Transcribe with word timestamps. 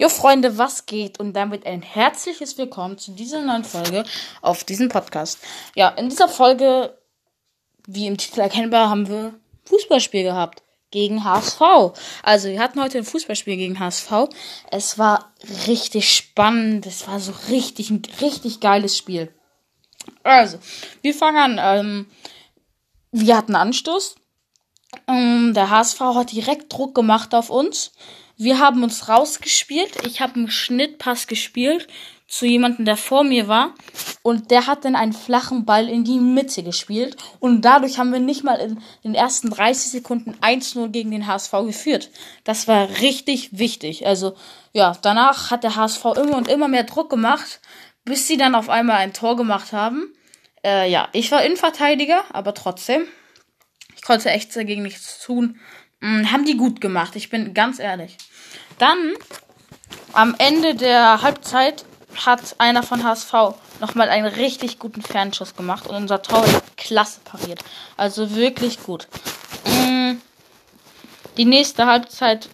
Jo 0.00 0.08
Freunde, 0.08 0.56
was 0.56 0.86
geht? 0.86 1.20
Und 1.20 1.34
damit 1.34 1.66
ein 1.66 1.82
herzliches 1.82 2.56
Willkommen 2.56 2.96
zu 2.96 3.10
dieser 3.10 3.42
neuen 3.42 3.64
Folge 3.64 4.04
auf 4.40 4.64
diesem 4.64 4.88
Podcast. 4.88 5.40
Ja, 5.74 5.90
in 5.90 6.08
dieser 6.08 6.26
Folge, 6.26 6.96
wie 7.86 8.06
im 8.06 8.16
Titel 8.16 8.40
erkennbar, 8.40 8.88
haben 8.88 9.10
wir 9.10 9.34
Fußballspiel 9.66 10.22
gehabt 10.22 10.62
gegen 10.90 11.22
HSV. 11.22 11.60
Also 12.22 12.48
wir 12.48 12.60
hatten 12.60 12.80
heute 12.80 12.96
ein 12.96 13.04
Fußballspiel 13.04 13.58
gegen 13.58 13.78
HSV. 13.78 14.10
Es 14.70 14.96
war 14.96 15.34
richtig 15.66 16.16
spannend. 16.16 16.86
Es 16.86 17.06
war 17.06 17.20
so 17.20 17.34
richtig, 17.50 17.90
ein 17.90 18.00
richtig 18.22 18.60
geiles 18.60 18.96
Spiel. 18.96 19.30
Also, 20.22 20.60
wir 21.02 21.12
fangen 21.12 21.58
an. 21.58 21.78
Ähm, 21.78 22.06
wir 23.12 23.36
hatten 23.36 23.54
Anstoß. 23.54 24.14
Ähm, 25.08 25.52
der 25.52 25.68
HSV 25.68 26.00
hat 26.00 26.32
direkt 26.32 26.72
Druck 26.72 26.94
gemacht 26.94 27.34
auf 27.34 27.50
uns. 27.50 27.92
Wir 28.40 28.58
haben 28.58 28.82
uns 28.82 29.06
rausgespielt. 29.10 30.06
Ich 30.06 30.22
habe 30.22 30.36
einen 30.36 30.50
Schnittpass 30.50 31.26
gespielt 31.26 31.86
zu 32.26 32.46
jemandem, 32.46 32.86
der 32.86 32.96
vor 32.96 33.22
mir 33.22 33.48
war. 33.48 33.74
Und 34.22 34.50
der 34.50 34.66
hat 34.66 34.86
dann 34.86 34.96
einen 34.96 35.12
flachen 35.12 35.66
Ball 35.66 35.90
in 35.90 36.04
die 36.04 36.20
Mitte 36.20 36.62
gespielt. 36.62 37.18
Und 37.38 37.66
dadurch 37.66 37.98
haben 37.98 38.14
wir 38.14 38.18
nicht 38.18 38.42
mal 38.42 38.54
in 38.54 38.80
den 39.04 39.14
ersten 39.14 39.50
30 39.50 39.90
Sekunden 39.90 40.32
1-0 40.40 40.88
gegen 40.88 41.10
den 41.10 41.26
HSV 41.26 41.52
geführt. 41.66 42.08
Das 42.44 42.66
war 42.66 42.88
richtig 43.02 43.58
wichtig. 43.58 44.06
Also, 44.06 44.34
ja, 44.72 44.96
danach 45.02 45.50
hat 45.50 45.62
der 45.62 45.76
HSV 45.76 46.02
immer 46.16 46.38
und 46.38 46.48
immer 46.48 46.68
mehr 46.68 46.84
Druck 46.84 47.10
gemacht, 47.10 47.60
bis 48.06 48.26
sie 48.26 48.38
dann 48.38 48.54
auf 48.54 48.70
einmal 48.70 48.96
ein 48.96 49.12
Tor 49.12 49.36
gemacht 49.36 49.74
haben. 49.74 50.14
Äh, 50.64 50.90
ja, 50.90 51.10
ich 51.12 51.30
war 51.30 51.44
Innenverteidiger, 51.44 52.24
aber 52.32 52.54
trotzdem. 52.54 53.02
Ich 53.96 54.02
konnte 54.02 54.30
echt 54.30 54.56
dagegen 54.56 54.82
nichts 54.82 55.22
tun. 55.22 55.60
Hm, 56.00 56.32
haben 56.32 56.44
die 56.44 56.56
gut 56.56 56.80
gemacht, 56.80 57.16
ich 57.16 57.30
bin 57.30 57.54
ganz 57.54 57.78
ehrlich. 57.78 58.16
Dann, 58.78 59.14
am 60.12 60.34
Ende 60.38 60.74
der 60.74 61.22
Halbzeit, 61.22 61.84
hat 62.26 62.56
einer 62.58 62.82
von 62.82 63.04
HSV 63.04 63.32
nochmal 63.80 64.08
einen 64.08 64.26
richtig 64.26 64.78
guten 64.78 65.02
Fernschuss 65.02 65.56
gemacht 65.56 65.86
und 65.86 65.96
unser 65.96 66.22
Tor 66.22 66.44
klasse 66.76 67.20
pariert. 67.24 67.62
Also 67.96 68.34
wirklich 68.34 68.82
gut. 68.82 69.08
Hm, 69.64 70.20
die 71.36 71.44
nächste 71.44 71.86
Halbzeit 71.86 72.48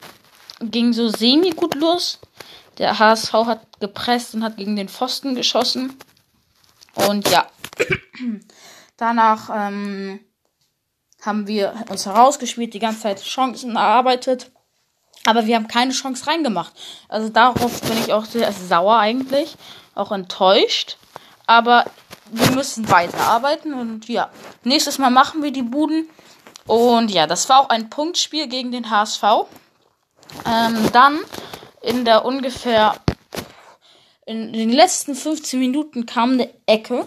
ging 0.60 0.92
so 0.92 1.08
semi 1.08 1.50
gut 1.50 1.74
los. 1.74 2.18
Der 2.78 2.98
HSV 2.98 3.32
hat 3.32 3.80
gepresst 3.80 4.34
und 4.34 4.44
hat 4.44 4.56
gegen 4.56 4.76
den 4.76 4.88
Pfosten 4.88 5.34
geschossen. 5.34 5.96
Und 6.94 7.28
ja, 7.30 7.48
danach 8.96 9.50
ähm, 9.52 10.20
haben 11.26 11.46
wir 11.46 11.74
uns 11.90 12.06
herausgespielt, 12.06 12.74
die 12.74 12.78
ganze 12.78 13.00
Zeit 13.00 13.22
Chancen 13.22 13.76
erarbeitet. 13.76 14.50
Aber 15.24 15.46
wir 15.46 15.56
haben 15.56 15.68
keine 15.68 15.92
Chance 15.92 16.26
reingemacht. 16.26 16.72
Also 17.08 17.28
darauf 17.28 17.80
bin 17.82 17.98
ich 17.98 18.12
auch 18.12 18.24
sehr 18.24 18.50
sauer 18.52 18.96
eigentlich. 18.96 19.56
Auch 19.94 20.12
enttäuscht. 20.12 20.96
Aber 21.46 21.84
wir 22.30 22.50
müssen 22.52 22.90
weiterarbeiten 22.90 23.74
und 23.74 24.08
ja, 24.08 24.30
nächstes 24.64 24.98
Mal 24.98 25.10
machen 25.10 25.42
wir 25.42 25.52
die 25.52 25.62
Buden. 25.62 26.08
Und 26.66 27.10
ja, 27.10 27.26
das 27.26 27.48
war 27.48 27.60
auch 27.60 27.68
ein 27.68 27.90
Punktspiel 27.90 28.48
gegen 28.48 28.72
den 28.72 28.90
HSV. 28.90 29.22
Ähm, 30.44 30.90
dann 30.92 31.18
in 31.82 32.04
der 32.04 32.24
ungefähr 32.24 32.96
in 34.26 34.52
den 34.52 34.70
letzten 34.70 35.14
15 35.14 35.58
Minuten 35.58 36.04
kam 36.04 36.32
eine 36.32 36.50
Ecke 36.66 37.06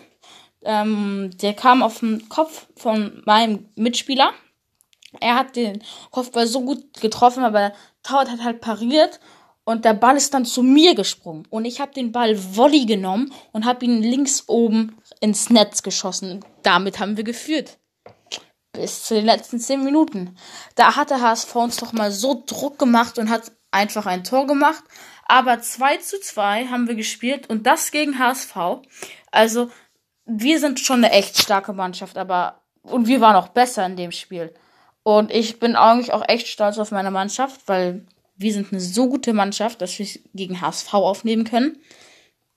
ähm, 0.63 1.31
der 1.41 1.53
kam 1.53 1.83
auf 1.83 1.99
den 1.99 2.29
Kopf 2.29 2.67
von 2.75 3.21
meinem 3.25 3.69
Mitspieler. 3.75 4.33
Er 5.19 5.35
hat 5.35 5.55
den 5.55 5.83
Kopfball 6.11 6.47
so 6.47 6.61
gut 6.61 6.99
getroffen, 7.01 7.43
aber 7.43 7.73
Torwart 8.03 8.29
hat 8.29 8.43
halt 8.43 8.61
pariert 8.61 9.19
und 9.63 9.85
der 9.85 9.93
Ball 9.93 10.17
ist 10.17 10.33
dann 10.33 10.45
zu 10.45 10.63
mir 10.63 10.95
gesprungen. 10.95 11.47
Und 11.49 11.65
ich 11.65 11.79
habe 11.79 11.93
den 11.93 12.11
Ball 12.11 12.35
Volley 12.55 12.85
genommen 12.85 13.33
und 13.51 13.65
habe 13.65 13.85
ihn 13.85 14.01
links 14.01 14.45
oben 14.47 14.97
ins 15.19 15.49
Netz 15.49 15.83
geschossen. 15.83 16.43
Damit 16.63 16.99
haben 16.99 17.17
wir 17.17 17.23
geführt. 17.23 17.77
Bis 18.73 19.03
zu 19.03 19.15
den 19.15 19.25
letzten 19.25 19.59
10 19.59 19.83
Minuten. 19.83 20.35
Da 20.75 20.95
hat 20.95 21.09
der 21.09 21.21
HSV 21.21 21.55
uns 21.55 21.77
doch 21.77 21.93
mal 21.93 22.11
so 22.11 22.43
Druck 22.45 22.77
gemacht 22.77 23.17
und 23.17 23.29
hat 23.29 23.51
einfach 23.71 24.05
ein 24.05 24.23
Tor 24.23 24.47
gemacht. 24.47 24.83
Aber 25.27 25.59
2 25.59 25.97
zu 25.97 26.19
2 26.19 26.67
haben 26.67 26.87
wir 26.87 26.95
gespielt 26.95 27.49
und 27.49 27.67
das 27.67 27.91
gegen 27.91 28.17
HSV. 28.17 28.55
Also 29.31 29.69
wir 30.29 30.59
sind 30.59 30.79
schon 30.79 31.03
eine 31.03 31.11
echt 31.11 31.37
starke 31.41 31.73
Mannschaft, 31.73 32.17
aber 32.17 32.61
und 32.83 33.07
wir 33.07 33.21
waren 33.21 33.35
auch 33.35 33.49
besser 33.49 33.85
in 33.85 33.95
dem 33.95 34.11
Spiel. 34.11 34.53
Und 35.03 35.31
ich 35.31 35.59
bin 35.59 35.75
eigentlich 35.75 36.13
auch 36.13 36.23
echt 36.27 36.47
stolz 36.47 36.77
auf 36.77 36.91
meine 36.91 37.11
Mannschaft, 37.11 37.61
weil 37.67 38.05
wir 38.37 38.53
sind 38.53 38.71
eine 38.71 38.81
so 38.81 39.09
gute 39.09 39.33
Mannschaft, 39.33 39.81
dass 39.81 39.97
wir 39.99 40.07
gegen 40.33 40.61
HSV 40.61 40.93
aufnehmen 40.93 41.43
können. 41.43 41.77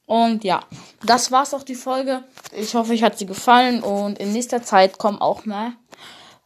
Und 0.07 0.45
ja, 0.45 0.61
das 1.07 1.33
war's 1.33 1.55
auch 1.55 1.63
die 1.63 1.75
Folge. 1.75 2.25
Ich 2.57 2.75
hoffe, 2.75 2.93
euch 2.93 3.03
hat 3.03 3.19
sie 3.19 3.27
gefallen 3.27 3.83
und 3.83 4.19
in 4.19 4.33
nächster 4.33 4.63
Zeit 4.63 4.99
kommen 4.99 5.21
auch 5.21 5.45
mal 5.45 5.73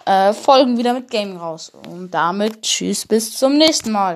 äh, 0.05 0.33
Folgen 0.33 0.79
wieder 0.79 0.95
mit 0.95 1.11
Gaming 1.11 1.37
raus. 1.37 1.71
Und 1.71 2.13
damit 2.13 2.63
tschüss 2.63 3.07
bis 3.07 3.37
zum 3.37 3.59
nächsten 3.59 3.91
Mal. 3.91 4.15